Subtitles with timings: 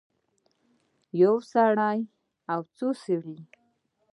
[1.21, 1.97] یو سړی
[2.53, 3.37] او څو سړي